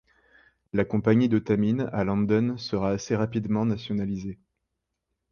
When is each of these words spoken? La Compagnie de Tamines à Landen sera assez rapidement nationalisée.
La 0.73 0.83
Compagnie 0.83 1.29
de 1.29 1.37
Tamines 1.37 1.87
à 1.93 2.03
Landen 2.03 2.57
sera 2.57 2.89
assez 2.89 3.15
rapidement 3.15 3.67
nationalisée. 3.67 4.39